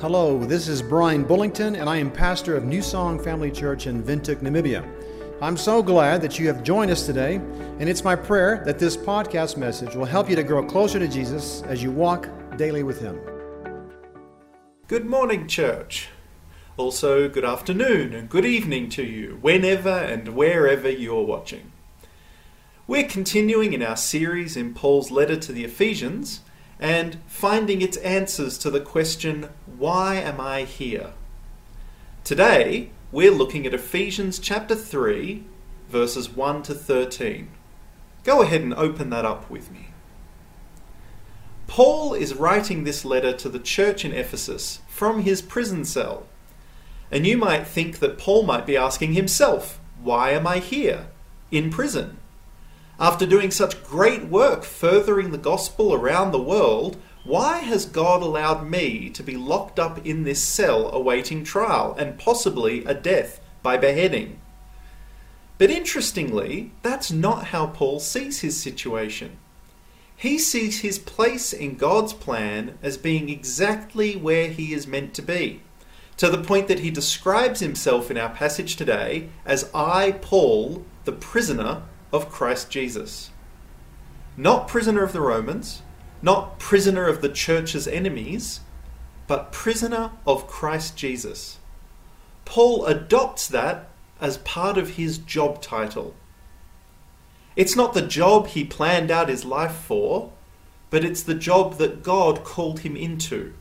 [0.00, 4.02] Hello, this is Brian Bullington, and I am pastor of New Song Family Church in
[4.02, 4.82] Windhoek, Namibia.
[5.42, 8.96] I'm so glad that you have joined us today, and it's my prayer that this
[8.96, 12.98] podcast message will help you to grow closer to Jesus as you walk daily with
[12.98, 13.20] Him.
[14.86, 16.08] Good morning, church.
[16.78, 21.72] Also, good afternoon and good evening to you, whenever and wherever you're watching.
[22.86, 26.40] We're continuing in our series in Paul's letter to the Ephesians
[26.80, 31.12] and finding its answers to the question, Why am I here?
[32.24, 35.44] Today, we're looking at Ephesians chapter 3,
[35.90, 37.50] verses 1 to 13.
[38.24, 39.88] Go ahead and open that up with me.
[41.66, 46.26] Paul is writing this letter to the church in Ephesus from his prison cell.
[47.10, 51.08] And you might think that Paul might be asking himself, Why am I here?
[51.50, 52.19] In prison.
[53.00, 58.68] After doing such great work furthering the gospel around the world, why has God allowed
[58.68, 63.78] me to be locked up in this cell awaiting trial and possibly a death by
[63.78, 64.38] beheading?
[65.56, 69.38] But interestingly, that's not how Paul sees his situation.
[70.14, 75.22] He sees his place in God's plan as being exactly where he is meant to
[75.22, 75.62] be,
[76.18, 81.12] to the point that he describes himself in our passage today as I, Paul, the
[81.12, 83.30] prisoner of Christ Jesus.
[84.36, 85.82] Not prisoner of the Romans,
[86.22, 88.60] not prisoner of the church's enemies,
[89.26, 91.58] but prisoner of Christ Jesus.
[92.44, 96.14] Paul adopts that as part of his job title.
[97.56, 100.32] It's not the job he planned out his life for,
[100.90, 103.54] but it's the job that God called him into.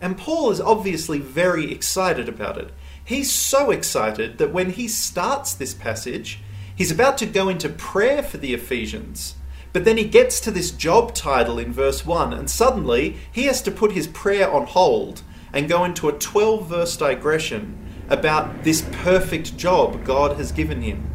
[0.00, 2.72] And Paul is obviously very excited about it.
[3.04, 6.40] He's so excited that when he starts this passage,
[6.80, 9.34] He's about to go into prayer for the Ephesians.
[9.74, 13.60] But then he gets to this job title in verse 1, and suddenly he has
[13.64, 15.20] to put his prayer on hold
[15.52, 17.76] and go into a 12 verse digression
[18.08, 21.06] about this perfect job God has given him.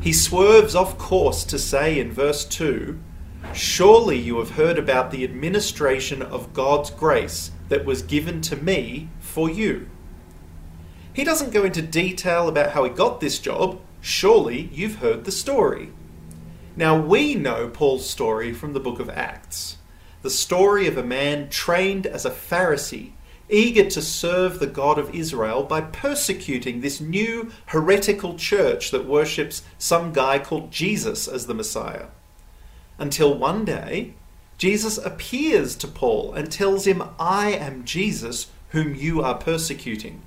[0.00, 2.98] He swerves off course to say in verse 2
[3.54, 9.08] Surely you have heard about the administration of God's grace that was given to me
[9.20, 9.88] for you.
[11.12, 15.32] He doesn't go into detail about how he got this job, Surely you've heard the
[15.32, 15.90] story.
[16.76, 19.78] Now, we know Paul's story from the book of Acts
[20.22, 23.10] the story of a man trained as a Pharisee,
[23.48, 29.62] eager to serve the God of Israel by persecuting this new heretical church that worships
[29.76, 32.06] some guy called Jesus as the Messiah.
[32.98, 34.14] Until one day,
[34.56, 40.22] Jesus appears to Paul and tells him, I am Jesus whom you are persecuting.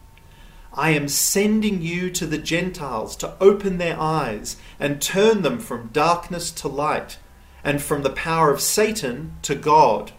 [0.74, 5.90] I am sending you to the Gentiles to open their eyes and turn them from
[5.94, 7.18] darkness to light
[7.63, 10.12] and from the power of Satan to God,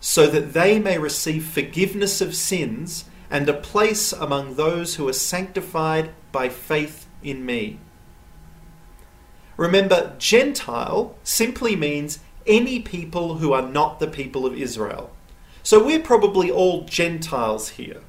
[0.00, 5.12] so that they may receive forgiveness of sins and a place among those who are
[5.12, 7.78] sanctified by faith in me.
[9.56, 15.10] Remember, Gentile simply means any people who are not the people of Israel.
[15.62, 18.00] So we're probably all Gentiles here.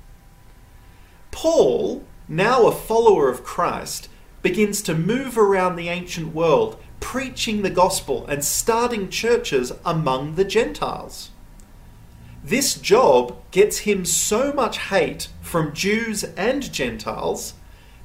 [1.31, 4.09] Paul, now a follower of Christ,
[4.41, 10.43] begins to move around the ancient world, preaching the gospel and starting churches among the
[10.43, 11.31] Gentiles.
[12.43, 17.53] This job gets him so much hate from Jews and Gentiles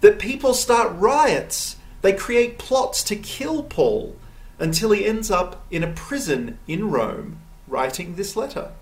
[0.01, 1.77] that people start riots.
[2.03, 4.17] They create plots to kill Paul
[4.59, 8.73] until he ends up in a prison in Rome writing this letter.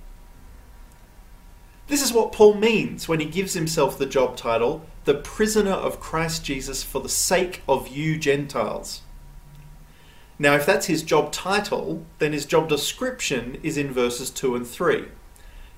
[1.89, 6.01] This is what Paul means when he gives himself the job title, the prisoner of
[6.01, 9.03] Christ Jesus for the sake of you Gentiles.
[10.39, 14.67] Now, if that's his job title, then his job description is in verses 2 and
[14.67, 15.05] 3.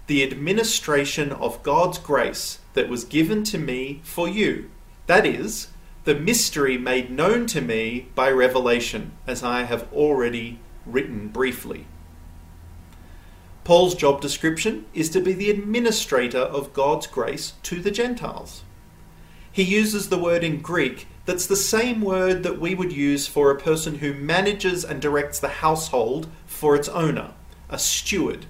[0.06, 4.70] The administration of God's grace that was given to me for you.
[5.06, 5.68] That is,
[6.04, 11.86] the mystery made known to me by revelation, as I have already written briefly.
[13.64, 18.62] Paul's job description is to be the administrator of God's grace to the Gentiles.
[19.50, 23.50] He uses the word in Greek that's the same word that we would use for
[23.50, 27.32] a person who manages and directs the household for its owner,
[27.70, 28.44] a steward.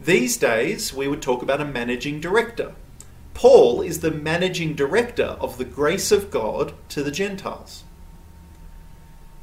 [0.00, 2.74] These days, we would talk about a managing director.
[3.34, 7.84] Paul is the managing director of the grace of God to the Gentiles.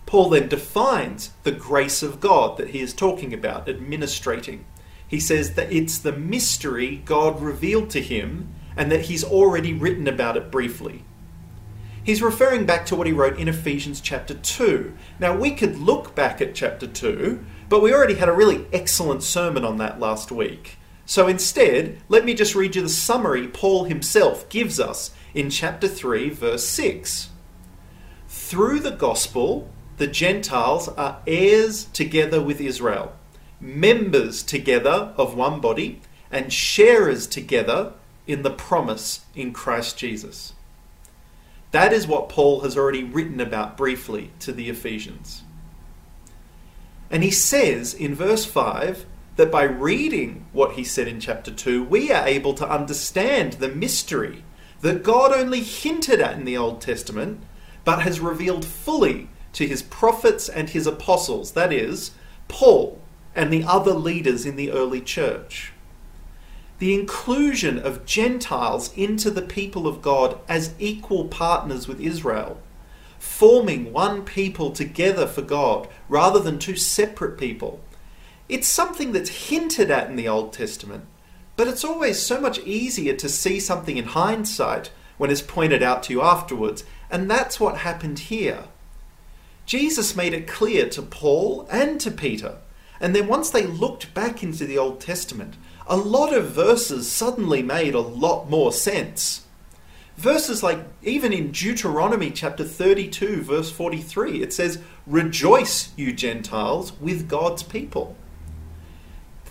[0.06, 4.66] Paul then defines the grace of God that he is talking about, administrating.
[5.07, 10.07] He says that it's the mystery God revealed to him and that he's already written
[10.07, 11.04] about it briefly.
[12.04, 14.94] He's referring back to what he wrote in Ephesians chapter 2.
[15.19, 19.24] Now, we could look back at chapter 2, but we already had a really excellent
[19.24, 20.78] sermon on that last week.
[21.07, 25.88] So instead, let me just read you the summary Paul himself gives us in chapter
[25.88, 27.30] 3, verse 6.
[28.28, 33.13] Through the gospel, the Gentiles are heirs together with Israel,
[33.59, 37.94] members together of one body, and sharers together
[38.27, 40.53] in the promise in Christ Jesus.
[41.71, 45.44] That is what Paul has already written about briefly to the Ephesians.
[47.09, 49.06] And he says in verse 5
[49.36, 53.69] that by reading what he said in chapter 2, we are able to understand the
[53.69, 54.44] mystery
[54.81, 57.42] that God only hinted at in the Old Testament,
[57.83, 62.12] but has revealed fully to his prophets and his apostles, that is,
[62.50, 63.02] Paul
[63.34, 65.72] and the other leaders in the early church.
[66.80, 72.60] The inclusion of Gentiles into the people of God as equal partners with Israel,
[73.18, 77.80] forming one people together for God rather than two separate people.
[78.50, 81.06] It's something that's hinted at in the Old Testament,
[81.56, 86.04] but it's always so much easier to see something in hindsight when it's pointed out
[86.04, 88.66] to you afterwards, and that's what happened here.
[89.65, 92.57] Jesus made it clear to Paul and to Peter,
[93.00, 95.56] and then once they looked back into the Old Testament,
[95.88, 99.45] a lot of verses suddenly made a lot more sense.
[100.17, 107.27] Verses like, even in Deuteronomy chapter 32, verse 43, it says, Rejoice, you Gentiles, with
[107.27, 108.15] God's people.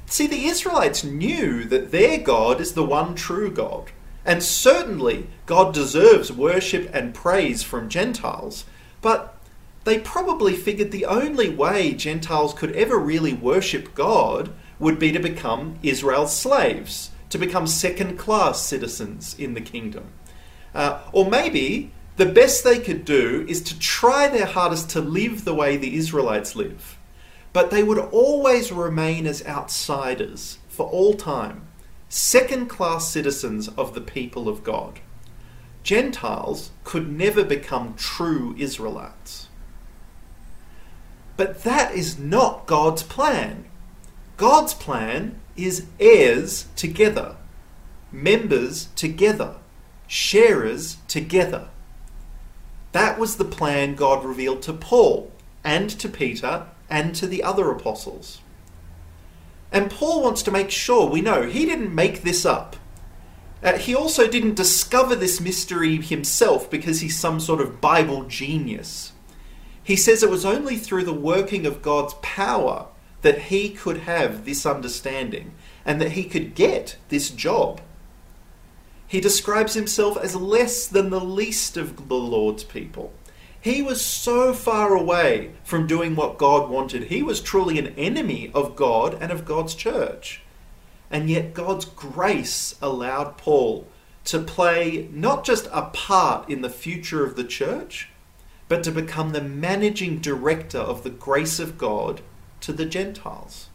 [0.06, 3.90] See, the Israelites knew that their God is the one true God.
[4.24, 8.64] And certainly, God deserves worship and praise from Gentiles.
[9.02, 9.33] But
[9.84, 15.18] they probably figured the only way Gentiles could ever really worship God would be to
[15.18, 20.08] become Israel's slaves, to become second class citizens in the kingdom.
[20.74, 25.44] Uh, or maybe the best they could do is to try their hardest to live
[25.44, 26.98] the way the Israelites live
[27.54, 31.68] but they would always remain as outsiders for all time,
[32.08, 34.98] second class citizens of the people of God.
[35.84, 39.48] Gentiles could never become true Israelites.
[41.36, 43.64] But that is not God's plan.
[44.36, 47.36] God's plan is heirs together,
[48.10, 49.56] members together,
[50.06, 51.68] sharers together.
[52.92, 55.32] That was the plan God revealed to Paul
[55.64, 58.40] and to Peter and to the other apostles.
[59.72, 62.76] And Paul wants to make sure we know he didn't make this up.
[63.60, 69.13] Uh, he also didn't discover this mystery himself because he's some sort of Bible genius.
[69.84, 72.86] He says it was only through the working of God's power
[73.20, 75.54] that he could have this understanding
[75.84, 77.80] and that he could get this job.
[79.06, 83.12] He describes himself as less than the least of the Lord's people.
[83.60, 87.04] He was so far away from doing what God wanted.
[87.04, 90.42] He was truly an enemy of God and of God's church.
[91.10, 93.86] And yet, God's grace allowed Paul
[94.24, 98.10] to play not just a part in the future of the church,
[98.68, 102.20] but to become the managing director of the grace of God
[102.60, 103.68] to the Gentiles.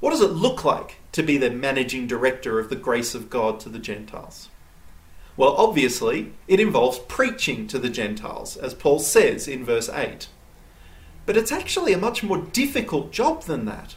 [0.00, 3.60] What does it look like to be the managing director of the grace of God
[3.60, 4.48] to the Gentiles?
[5.36, 10.28] Well, obviously, it involves preaching to the Gentiles, as Paul says in verse 8.
[11.24, 13.94] But it's actually a much more difficult job than that.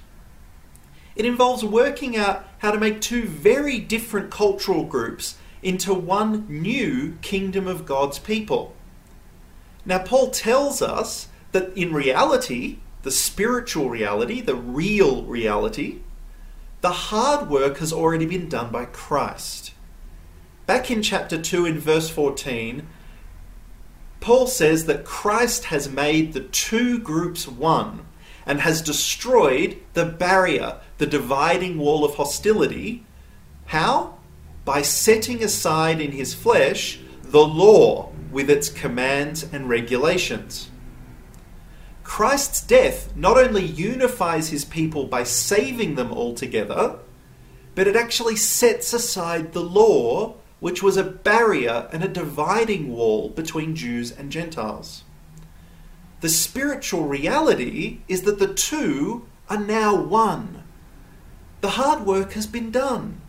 [1.15, 7.17] It involves working out how to make two very different cultural groups into one new
[7.23, 8.74] kingdom of God's people.
[9.85, 15.99] Now, Paul tells us that in reality, the spiritual reality, the real reality,
[16.81, 19.73] the hard work has already been done by Christ.
[20.65, 22.87] Back in chapter 2, in verse 14,
[24.19, 28.05] Paul says that Christ has made the two groups one
[28.45, 33.05] and has destroyed the barrier, the dividing wall of hostility.
[33.67, 34.17] How?
[34.63, 36.99] By setting aside in his flesh
[37.31, 40.69] the law with its commands and regulations.
[42.03, 46.99] Christ's death not only unifies his people by saving them altogether,
[47.73, 53.29] but it actually sets aside the law which was a barrier and a dividing wall
[53.29, 55.03] between Jews and Gentiles.
[56.21, 60.63] The spiritual reality is that the two are now one.
[61.61, 63.21] The hard work has been done.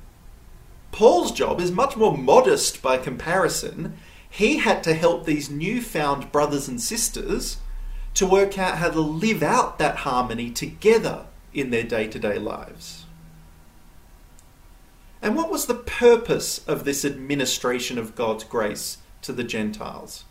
[0.92, 3.96] Paul's job is much more modest by comparison.
[4.28, 7.58] He had to help these newfound brothers and sisters
[8.14, 12.38] to work out how to live out that harmony together in their day to day
[12.38, 13.04] lives.
[15.20, 20.24] And what was the purpose of this administration of God's grace to the Gentiles?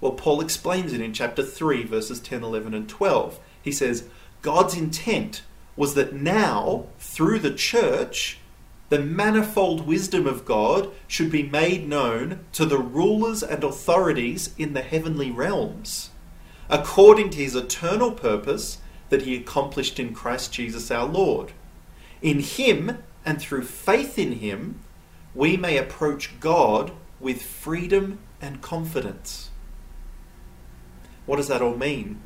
[0.00, 3.40] Well, Paul explains it in chapter 3, verses 10, 11, and 12.
[3.62, 4.08] He says,
[4.42, 5.42] God's intent
[5.76, 8.38] was that now, through the church,
[8.94, 14.72] the manifold wisdom of God should be made known to the rulers and authorities in
[14.72, 16.10] the heavenly realms,
[16.68, 21.50] according to his eternal purpose that he accomplished in Christ Jesus our Lord.
[22.22, 24.78] In him and through faith in him,
[25.34, 29.50] we may approach God with freedom and confidence.
[31.26, 32.20] What does that all mean?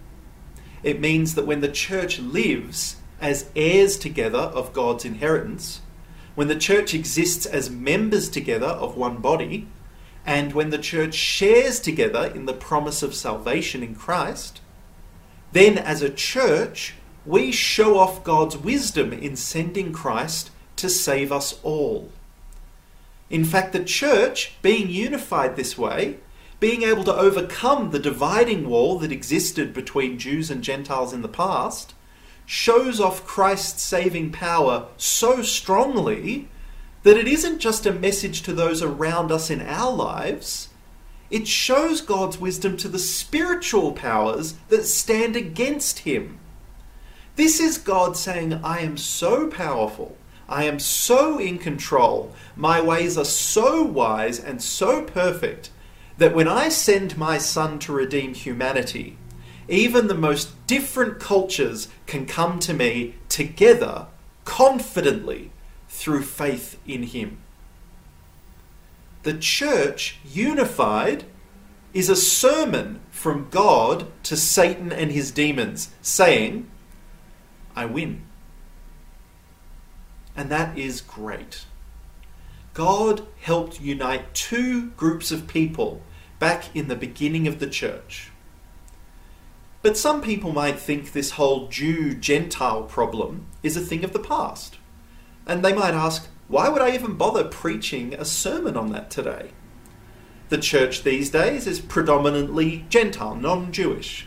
[0.82, 5.80] It means that when the church lives as heirs together of God's inheritance,
[6.38, 9.66] when the church exists as members together of one body,
[10.24, 14.60] and when the church shares together in the promise of salvation in Christ,
[15.50, 16.94] then as a church,
[17.26, 22.12] we show off God's wisdom in sending Christ to save us all.
[23.28, 26.18] In fact, the church, being unified this way,
[26.60, 31.28] being able to overcome the dividing wall that existed between Jews and Gentiles in the
[31.28, 31.94] past,
[32.50, 36.48] shows off Christ's saving power so strongly
[37.02, 40.70] that it isn't just a message to those around us in our lives,
[41.30, 46.38] it shows God's wisdom to the spiritual powers that stand against him.
[47.36, 50.16] This is God saying, I am so powerful,
[50.48, 55.68] I am so in control, my ways are so wise and so perfect
[56.16, 59.18] that when I send my Son to redeem humanity,
[59.68, 64.06] even the most different cultures can come to me together
[64.44, 65.50] confidently
[65.88, 67.38] through faith in Him.
[69.22, 71.24] The church, unified,
[71.92, 76.70] is a sermon from God to Satan and his demons, saying,
[77.74, 78.22] I win.
[80.36, 81.64] And that is great.
[82.74, 86.02] God helped unite two groups of people
[86.38, 88.30] back in the beginning of the church.
[89.80, 94.18] But some people might think this whole Jew Gentile problem is a thing of the
[94.18, 94.76] past.
[95.46, 99.50] And they might ask, why would I even bother preaching a sermon on that today?
[100.48, 104.26] The church these days is predominantly Gentile, non Jewish.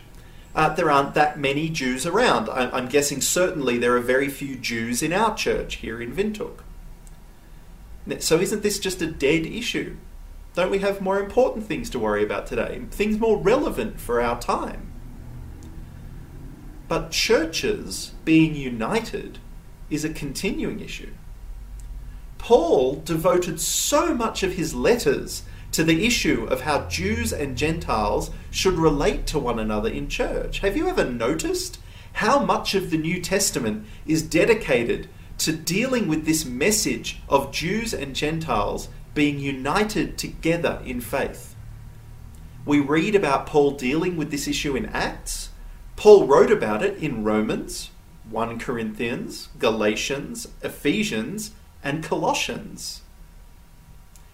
[0.53, 2.49] Uh, there aren't that many Jews around.
[2.49, 6.59] I- I'm guessing certainly there are very few Jews in our church here in Windhoek.
[8.19, 9.95] So isn't this just a dead issue?
[10.53, 12.81] Don't we have more important things to worry about today?
[12.91, 14.90] Things more relevant for our time?
[16.91, 19.39] But churches being united
[19.89, 21.13] is a continuing issue.
[22.37, 28.29] Paul devoted so much of his letters to the issue of how Jews and Gentiles
[28.49, 30.59] should relate to one another in church.
[30.59, 31.79] Have you ever noticed
[32.11, 35.07] how much of the New Testament is dedicated
[35.37, 41.55] to dealing with this message of Jews and Gentiles being united together in faith.
[42.65, 45.50] We read about Paul dealing with this issue in Acts.
[46.01, 47.91] Paul wrote about it in Romans,
[48.27, 51.51] 1 Corinthians, Galatians, Ephesians,
[51.83, 53.01] and Colossians.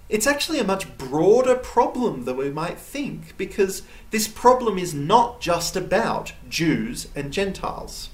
[0.07, 3.81] It's actually a much broader problem than we might think because
[4.11, 8.11] this problem is not just about Jews and Gentiles.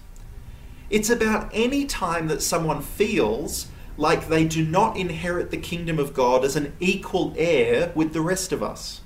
[0.90, 3.68] It's about any time that someone feels
[3.98, 8.22] like they do not inherit the kingdom of God as an equal heir with the
[8.22, 9.02] rest of us.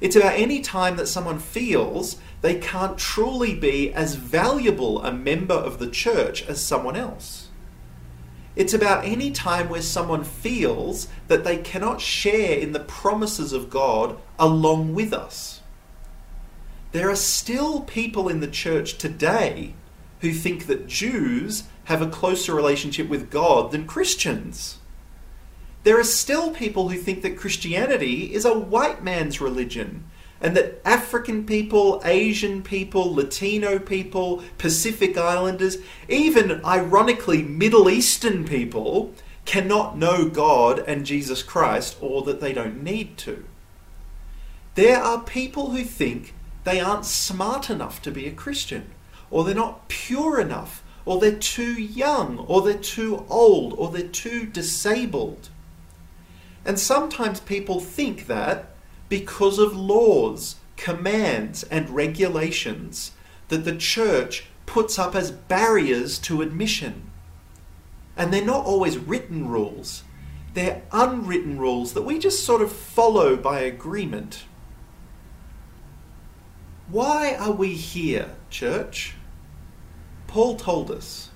[0.00, 5.54] It's about any time that someone feels they can't truly be as valuable a member
[5.54, 7.48] of the church as someone else.
[8.56, 13.70] It's about any time where someone feels that they cannot share in the promises of
[13.70, 15.60] God along with us.
[16.92, 19.74] There are still people in the church today
[20.20, 24.78] who think that Jews have a closer relationship with God than Christians.
[25.84, 30.04] There are still people who think that Christianity is a white man's religion
[30.40, 35.78] and that African people, Asian people, Latino people, Pacific Islanders,
[36.08, 42.82] even ironically Middle Eastern people cannot know God and Jesus Christ or that they don't
[42.82, 43.44] need to.
[44.76, 48.90] There are people who think they aren't smart enough to be a Christian
[49.30, 54.02] or they're not pure enough, or they're too young, or they're too old, or they're
[54.02, 55.48] too disabled.
[56.64, 58.69] And sometimes people think that
[59.10, 63.12] because of laws, commands, and regulations
[63.48, 67.10] that the church puts up as barriers to admission.
[68.16, 70.04] And they're not always written rules,
[70.54, 74.44] they're unwritten rules that we just sort of follow by agreement.
[76.88, 79.14] Why are we here, church?
[80.26, 81.30] Paul told us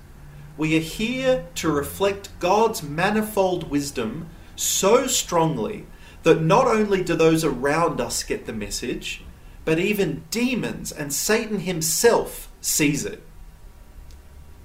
[0.57, 5.85] we are here to reflect God's manifold wisdom so strongly
[6.25, 9.21] that not only do those around us get the message,
[9.63, 13.21] but even demons and Satan himself sees it.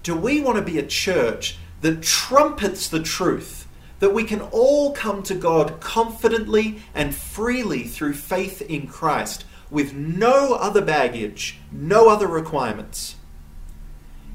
[0.02, 4.94] Do we want to be a church that trumpets the truth, that we can all
[4.94, 12.08] come to God confidently and freely through faith in Christ, with no other baggage, no
[12.08, 13.16] other requirements?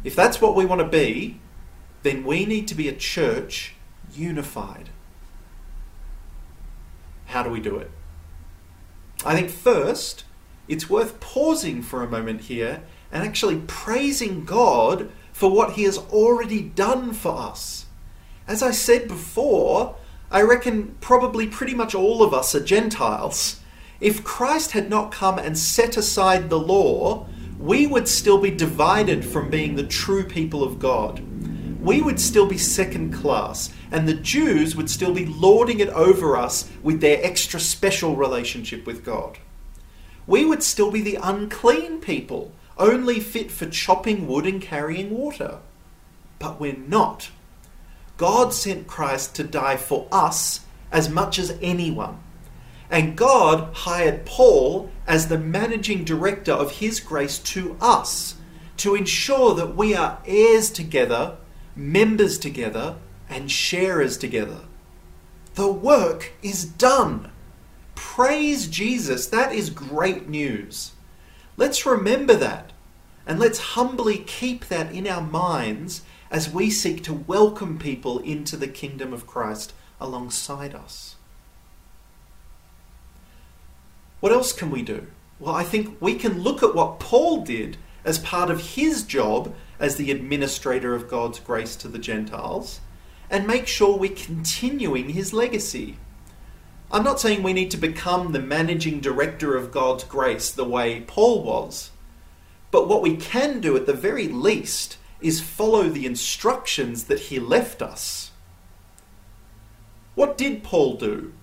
[0.03, 1.39] If that's what we want to be,
[2.03, 3.74] then we need to be a church
[4.13, 4.91] unified.
[7.25, 7.91] How do we do it?
[9.25, 10.24] I think first,
[10.67, 15.98] it's worth pausing for a moment here and actually praising God for what He has
[15.98, 17.86] already done for us.
[18.48, 19.96] As I said before,
[20.32, 23.60] I reckon probably pretty much all of us are Gentiles.
[24.00, 27.27] If Christ had not come and set aside the law,
[27.58, 31.22] we would still be divided from being the true people of God.
[31.85, 36.35] We would still be second class, and the Jews would still be lording it over
[36.35, 39.37] us with their extra special relationship with God.
[40.25, 45.59] We would still be the unclean people, only fit for chopping wood and carrying water.
[46.39, 47.29] But we're not.
[48.17, 50.61] God sent Christ to die for us
[50.91, 52.17] as much as anyone.
[52.89, 58.33] And God hired Paul as the managing director of his grace to us
[58.77, 61.37] to ensure that we are heirs together,
[61.75, 62.98] members together,
[63.29, 64.62] and sharers together.
[65.55, 67.32] The work is done.
[67.96, 69.27] Praise Jesus.
[69.27, 70.91] That is great news.
[71.58, 72.74] Let's remember that
[73.25, 78.58] and let's humbly keep that in our minds as we seek to welcome people into
[78.58, 81.15] the kingdom of Christ alongside us.
[84.20, 85.08] What else can we do?
[85.39, 89.53] Well, I think we can look at what Paul did as part of his job
[89.79, 92.79] as the administrator of God's grace to the Gentiles
[93.29, 95.98] and make sure we're continuing his legacy.
[96.91, 101.01] I'm not saying we need to become the managing director of God's grace the way
[101.08, 101.91] Paul was,
[102.72, 107.39] but what we can do at the very least is follow the instructions that he
[107.39, 108.32] left us.
[110.13, 111.34] What did Paul do?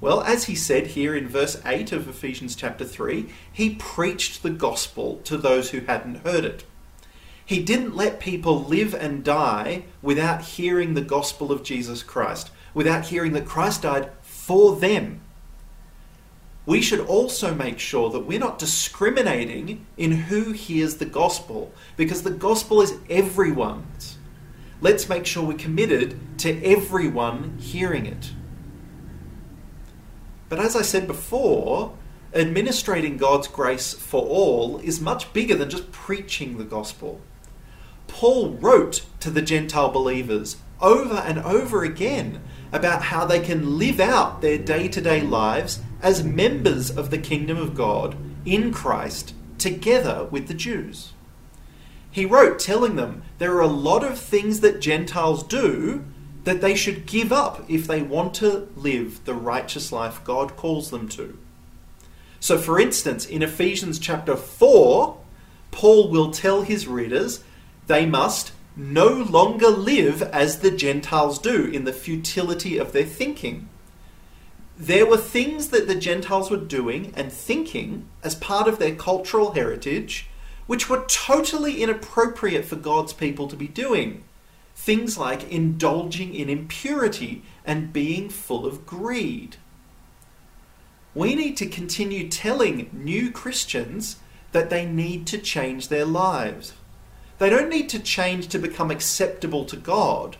[0.00, 4.50] Well, as he said here in verse 8 of Ephesians chapter 3, he preached the
[4.50, 6.64] gospel to those who hadn't heard it.
[7.44, 13.06] He didn't let people live and die without hearing the gospel of Jesus Christ, without
[13.06, 15.20] hearing that Christ died for them.
[16.64, 22.22] We should also make sure that we're not discriminating in who hears the gospel, because
[22.22, 24.18] the gospel is everyone's.
[24.80, 28.32] Let's make sure we're committed to everyone hearing it.
[30.48, 31.96] But as I said before,
[32.32, 37.20] administrating God's grace for all is much bigger than just preaching the gospel.
[38.12, 43.98] Paul wrote to the Gentile believers over and over again about how they can live
[43.98, 49.34] out their day to day lives as members of the kingdom of God in Christ
[49.56, 51.14] together with the Jews.
[52.10, 56.04] He wrote telling them there are a lot of things that Gentiles do
[56.44, 60.90] that they should give up if they want to live the righteous life God calls
[60.90, 61.38] them to.
[62.40, 65.16] So, for instance, in Ephesians chapter 4,
[65.70, 67.42] Paul will tell his readers
[67.92, 73.68] they must no longer live as the Gentiles do in the futility of their thinking.
[74.78, 79.52] There were things that the Gentiles were doing and thinking as part of their cultural
[79.52, 80.30] heritage
[80.66, 84.24] which were totally inappropriate for God's people to be doing.
[84.74, 89.56] Things like indulging in impurity and being full of greed.
[91.14, 94.16] We need to continue telling new Christians
[94.52, 96.72] that they need to change their lives
[97.42, 100.36] they don't need to change to become acceptable to God,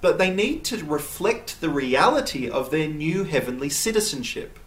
[0.00, 4.58] but they need to reflect the reality of their new heavenly citizenship.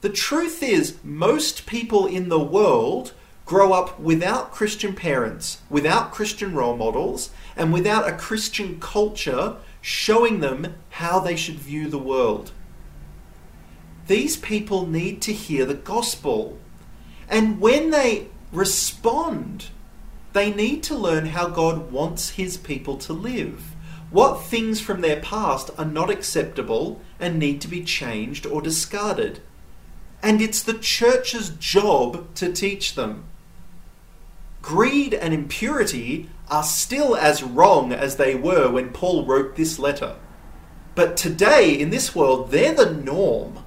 [0.00, 3.12] The truth is, most people in the world
[3.46, 10.40] grow up without Christian parents, without Christian role models, and without a Christian culture showing
[10.40, 12.50] them how they should view the world.
[14.08, 16.58] These people need to hear the gospel.
[17.28, 19.68] And when they respond
[20.32, 23.74] they need to learn how God wants His people to live.
[24.10, 29.40] What things from their past are not acceptable and need to be changed or discarded.
[30.22, 33.24] And it's the church's job to teach them.
[34.60, 40.16] Greed and impurity are still as wrong as they were when Paul wrote this letter.
[40.94, 43.64] But today, in this world, they're the norm.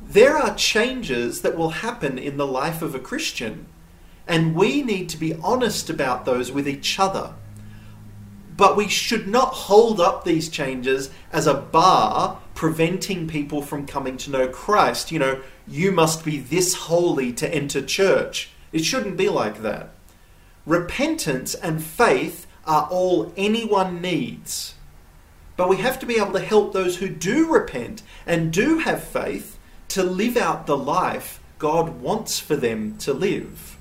[0.00, 3.66] There are changes that will happen in the life of a Christian
[4.26, 7.34] and we need to be honest about those with each other.
[8.56, 14.16] But we should not hold up these changes as a bar preventing people from coming
[14.16, 15.12] to know Christ.
[15.12, 18.50] You know, you must be this holy to enter church.
[18.72, 19.90] It shouldn't be like that.
[20.64, 24.74] Repentance and faith are all anyone needs.
[25.56, 29.04] But we have to be able to help those who do repent and do have
[29.04, 29.58] faith
[29.88, 33.75] to live out the life God wants for them to live.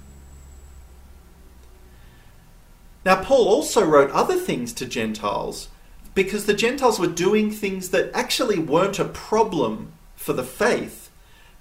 [3.06, 5.70] Now, Paul also wrote other things to Gentiles
[6.16, 11.12] because the Gentiles were doing things that actually weren't a problem for the faith,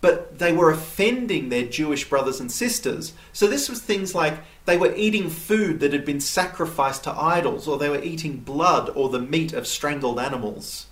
[0.00, 3.12] but they were offending their Jewish brothers and sisters.
[3.32, 7.68] So, this was things like they were eating food that had been sacrificed to idols,
[7.68, 10.86] or they were eating blood or the meat of strangled animals.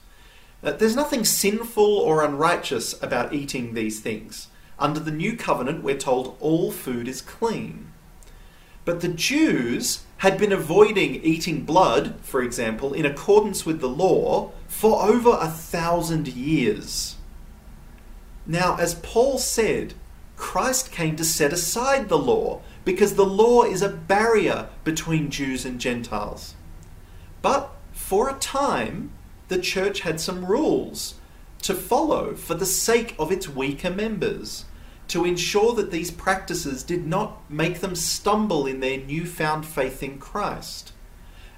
[0.63, 4.49] Uh, there's nothing sinful or unrighteous about eating these things.
[4.79, 7.91] Under the new covenant, we're told all food is clean.
[8.85, 14.53] But the Jews had been avoiding eating blood, for example, in accordance with the law
[14.69, 17.17] for over a thousand years.
[18.47, 19.95] Now, as Paul said,
[20.37, 25.65] Christ came to set aside the law because the law is a barrier between Jews
[25.65, 26.55] and Gentiles.
[27.43, 29.11] But for a time,
[29.49, 31.15] the church had some rules
[31.63, 34.67] to follow for the sake of its weaker members
[35.09, 40.19] to ensure that these practices did not make them stumble in their newfound faith in
[40.19, 40.93] Christ.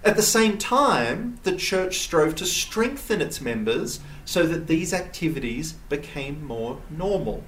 [0.02, 5.72] At the same time, the church strove to strengthen its members so that these activities
[5.88, 7.42] became more normal.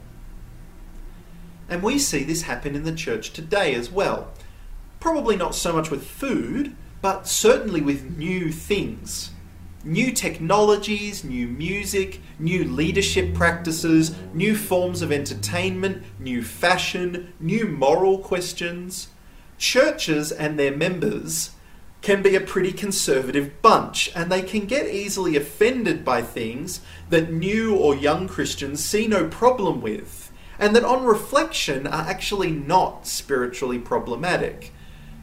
[1.69, 4.33] And we see this happen in the church today as well.
[5.01, 9.31] Probably not so much with food, but certainly with new things
[9.87, 18.19] new technologies, new music, new leadership practices, new forms of entertainment, new fashion, new moral
[18.19, 19.09] questions.
[19.59, 21.51] Churches and their members
[22.03, 27.33] can be a pretty conservative bunch, and they can get easily offended by things that
[27.33, 33.07] new or young Christians see no problem with, and that on reflection are actually not
[33.07, 34.73] spiritually problematic.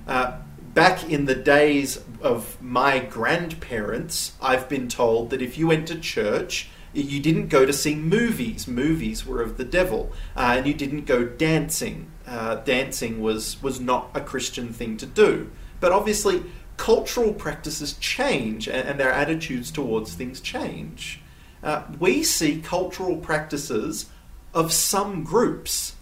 [0.07, 0.39] Uh,
[0.73, 5.99] back in the days of my grandparents, I've been told that if you went to
[5.99, 8.67] church, you didn't go to see movies.
[8.67, 12.11] Movies were of the devil, uh, and you didn't go dancing.
[12.27, 15.51] Uh, dancing was was not a Christian thing to do.
[15.79, 16.43] But obviously,
[16.77, 21.21] cultural practices change, and, and their attitudes towards things change.
[21.63, 24.07] Uh, we see cultural practices
[24.53, 25.95] of some groups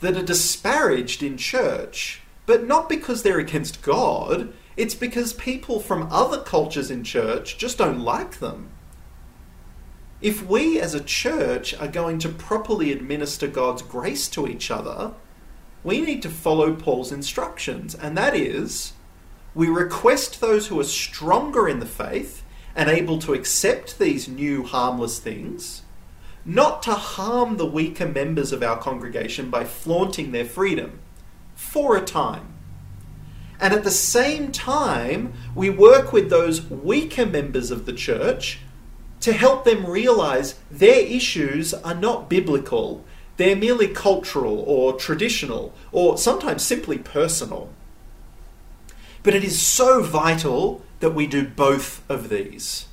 [0.00, 6.08] that are disparaged in church but not because they're against God, it's because people from
[6.10, 8.70] other cultures in church just don't like them.
[10.20, 15.12] If we as a church are going to properly administer God's grace to each other,
[15.84, 18.92] we need to follow Paul's instructions, and that is
[19.54, 24.62] we request those who are stronger in the faith and able to accept these new
[24.62, 25.82] harmless things,
[26.44, 31.00] not to harm the weaker members of our congregation by flaunting their freedom
[31.56, 32.52] for a time.
[33.58, 38.60] And at the same time, we work with those weaker members of the church
[39.20, 43.04] to help them realize their issues are not biblical.
[43.38, 47.70] They're merely cultural or traditional or sometimes simply personal.
[49.22, 52.86] But it is so vital that we do both of these.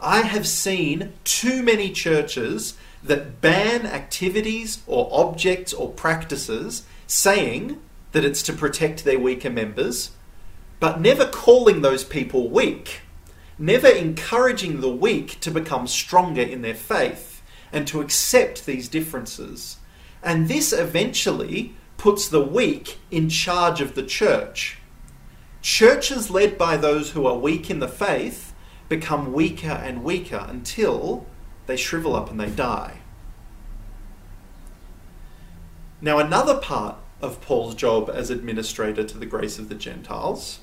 [0.00, 7.80] I have seen too many churches that ban activities or objects or practices saying
[8.16, 10.12] that it's to protect their weaker members,
[10.80, 13.02] but never calling those people weak,
[13.58, 19.76] never encouraging the weak to become stronger in their faith and to accept these differences.
[20.22, 24.78] And this eventually puts the weak in charge of the church.
[25.60, 28.54] Churches led by those who are weak in the faith
[28.88, 31.26] become weaker and weaker until
[31.66, 32.96] they shrivel up and they die.
[36.00, 40.60] Now, another part of Paul's job as administrator to the grace of the Gentiles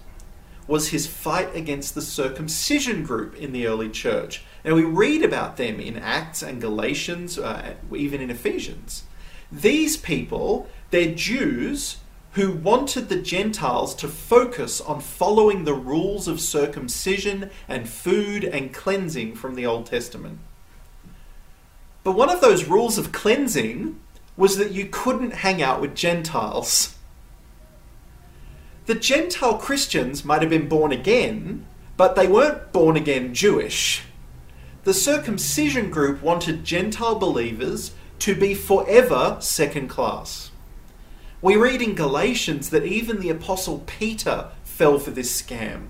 [0.68, 4.44] was his fight against the circumcision group in the early church.
[4.64, 9.04] Now, we read about them in Acts and Galatians, uh, even in Ephesians.
[9.52, 11.98] These people, they're Jews
[12.34, 18.74] who wanted the Gentiles to focus on following the rules of circumcision and food and
[18.74, 20.40] cleansing from the Old Testament.
[22.04, 24.00] But one of those rules of cleansing
[24.36, 26.96] was that you couldn't hang out with Gentiles.
[28.86, 31.66] The Gentile Christians might have been born again,
[31.96, 34.04] but they weren't born again Jewish.
[34.84, 40.52] The circumcision group wanted Gentile believers to be forever second class.
[41.42, 45.88] We read in Galatians that even the Apostle Peter fell for this scam,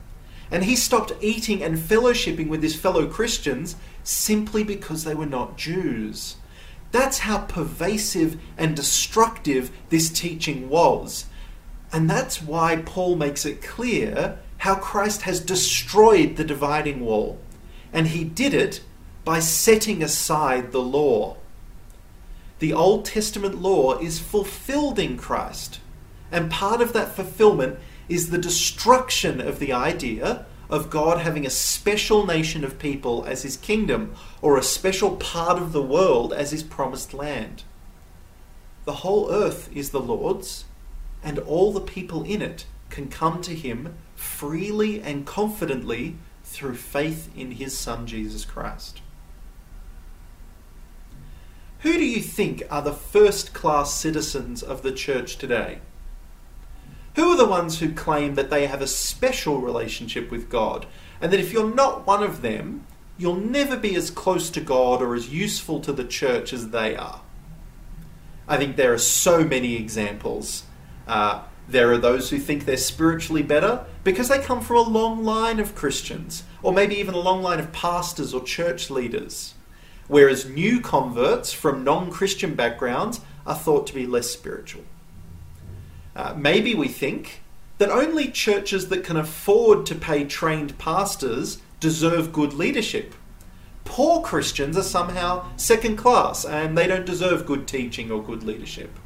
[0.51, 5.57] and he stopped eating and fellowshipping with his fellow Christians simply because they were not
[5.57, 6.35] Jews.
[6.93, 11.25] That's how pervasive and destructive this teaching was.
[11.91, 17.39] And that's why Paul makes it clear how Christ has destroyed the dividing wall.
[17.91, 18.81] And he did it
[19.25, 21.37] by setting aside the law.
[22.59, 25.79] The Old Testament law is fulfilled in Christ.
[26.31, 31.49] And part of that fulfillment is the destruction of the idea of God having a
[31.49, 36.51] special nation of people as his kingdom or a special part of the world as
[36.51, 37.63] his promised land.
[38.85, 40.65] The whole earth is the Lord's,
[41.23, 47.29] and all the people in it can come to him freely and confidently through faith
[47.35, 49.01] in his Son Jesus Christ.
[51.79, 55.79] Who do you think are the first class citizens of the church today?
[57.15, 60.85] Who are the ones who claim that they have a special relationship with God,
[61.21, 62.85] and that if you're not one of them,
[63.17, 66.95] you'll never be as close to God or as useful to the church as they
[66.95, 67.21] are?
[68.47, 70.63] I think there are so many examples.
[71.07, 75.23] Uh, there are those who think they're spiritually better because they come from a long
[75.23, 79.53] line of Christians, or maybe even a long line of pastors or church leaders.
[80.07, 84.83] Whereas new converts from non Christian backgrounds are thought to be less spiritual.
[86.15, 87.41] Uh, maybe we think
[87.77, 93.15] that only churches that can afford to pay trained pastors deserve good leadership.
[93.83, 98.97] Poor Christians are somehow second class and they don't deserve good teaching or good leadership.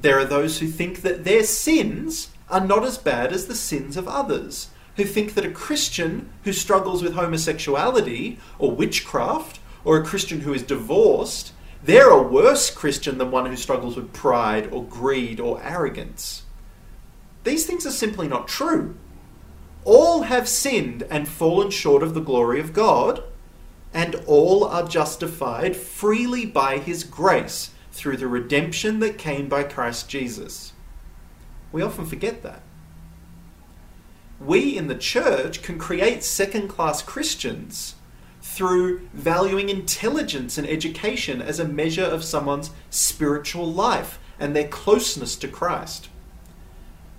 [0.00, 3.96] There are those who think that their sins are not as bad as the sins
[3.96, 10.04] of others, who think that a Christian who struggles with homosexuality or witchcraft, or a
[10.04, 11.52] Christian who is divorced,
[11.86, 16.42] they're a worse Christian than one who struggles with pride or greed or arrogance.
[17.44, 18.96] These things are simply not true.
[19.84, 23.22] All have sinned and fallen short of the glory of God,
[23.94, 30.08] and all are justified freely by His grace through the redemption that came by Christ
[30.08, 30.72] Jesus.
[31.70, 32.62] We often forget that.
[34.40, 37.94] We in the church can create second class Christians
[38.48, 45.34] through valuing intelligence and education as a measure of someone's spiritual life and their closeness
[45.36, 46.08] to Christ.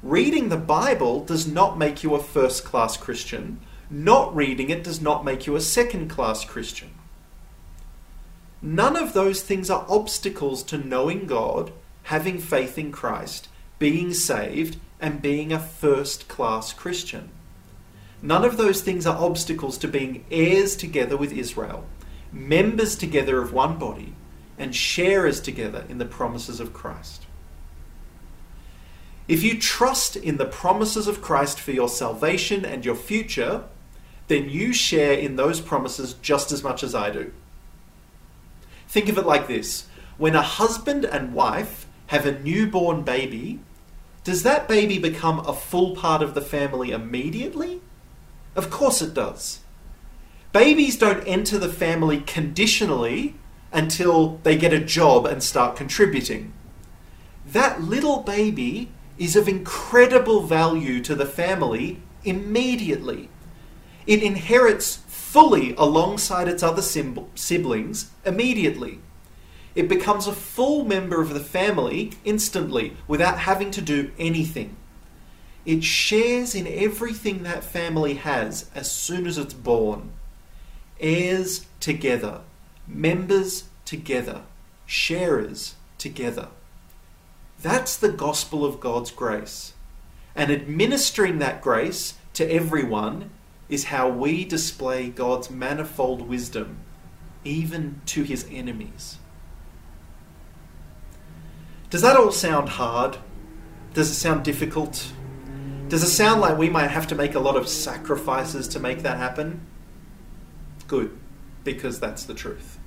[0.01, 3.59] Reading the Bible does not make you a first class Christian.
[3.89, 6.91] Not reading it does not make you a second class Christian.
[8.61, 14.77] None of those things are obstacles to knowing God, having faith in Christ, being saved,
[14.99, 17.29] and being a first class Christian.
[18.21, 21.85] None of those things are obstacles to being heirs together with Israel,
[22.31, 24.13] members together of one body,
[24.57, 27.25] and sharers together in the promises of Christ.
[29.27, 33.65] If you trust in the promises of Christ for your salvation and your future,
[34.27, 37.31] then you share in those promises just as much as I do.
[38.87, 43.59] Think of it like this when a husband and wife have a newborn baby,
[44.23, 47.81] does that baby become a full part of the family immediately?
[48.57, 49.59] Of course it does.
[50.51, 53.35] Babies don't enter the family conditionally
[53.71, 56.53] until they get a job and start contributing.
[57.45, 58.89] That little baby
[59.19, 63.29] is of incredible value to the family immediately.
[64.07, 68.99] It inherits fully alongside its other siblings immediately.
[69.75, 74.75] It becomes a full member of the family instantly without having to do anything.
[75.67, 80.13] It shares in everything that family has as soon as it's born.
[80.97, 82.39] Heirs together,
[82.87, 84.43] members together,
[84.85, 86.47] sharers together.
[87.61, 89.73] That's the gospel of God's grace.
[90.37, 93.29] And administering that grace to everyone
[93.67, 96.77] is how we display God's manifold wisdom,
[97.43, 99.17] even to his enemies.
[101.89, 103.17] Does that all sound hard?
[103.93, 105.11] Does it sound difficult?
[105.87, 109.03] Does it sound like we might have to make a lot of sacrifices to make
[109.03, 109.61] that happen?
[110.87, 111.17] Good,
[111.63, 112.77] because that's the truth.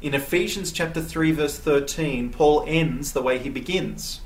[0.00, 4.20] In Ephesians chapter 3 verse 13, Paul ends the way he begins,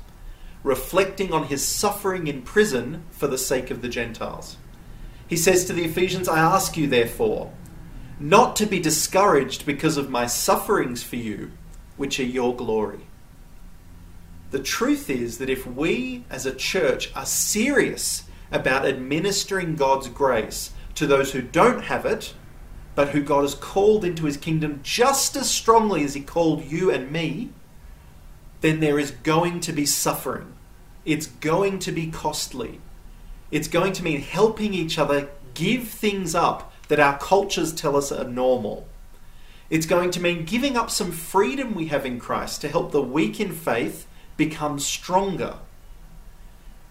[0.63, 4.57] reflecting on his suffering in prison for the sake of the Gentiles.
[5.27, 7.51] He says to the Ephesians, I ask you therefore,
[8.19, 11.51] not to be discouraged because of my sufferings for you,
[11.95, 13.06] which are your glory.
[14.51, 20.71] The truth is that if we as a church are serious about administering God's grace
[20.95, 22.33] to those who don't have it,
[22.95, 26.89] but who God has called into his kingdom just as strongly as he called you
[26.89, 27.49] and me,
[28.61, 30.53] then there is going to be suffering.
[31.05, 32.79] It's going to be costly.
[33.51, 38.11] It's going to mean helping each other give things up that our cultures tell us
[38.11, 38.87] are normal.
[39.69, 43.01] It's going to mean giving up some freedom we have in Christ to help the
[43.01, 45.57] weak in faith become stronger.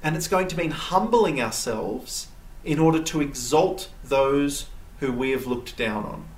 [0.02, 2.28] And it's going to mean humbling ourselves
[2.64, 4.66] in order to exalt those
[5.00, 6.28] who we have looked down on.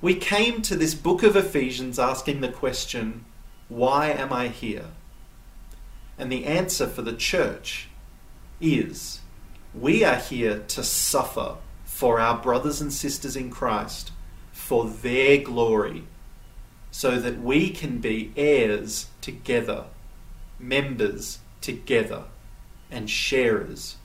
[0.00, 3.24] We came to this book of Ephesians asking the question,
[3.68, 4.86] Why am I here?
[6.16, 7.88] And the answer for the church
[8.60, 9.20] is,
[9.74, 14.12] We are here to suffer for our brothers and sisters in Christ,
[14.52, 16.04] for their glory,
[16.98, 19.84] so that we can be heirs together,
[20.58, 22.24] members together,
[22.90, 23.98] and sharers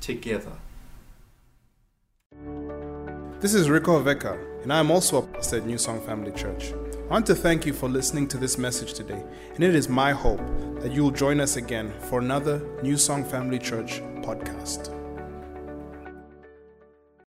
[0.00, 0.52] together.
[3.40, 6.72] This is Rico Veka, and I am also a pastor at New Song Family Church.
[6.72, 9.22] I want to thank you for listening to this message today,
[9.54, 10.40] and it is my hope
[10.80, 14.97] that you will join us again for another New Song Family Church podcast.